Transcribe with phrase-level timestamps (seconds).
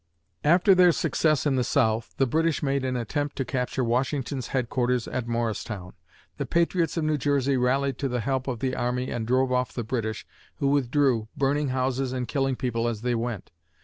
[0.43, 5.07] After their success in the South, the British made an attempt to capture Washington's headquarters
[5.07, 5.93] at Morristown.
[6.37, 9.73] The patriots of New Jersey rallied to the help of the army and drove off
[9.73, 10.25] the British,
[10.55, 13.51] who withdrew, burning houses and killing people as they went.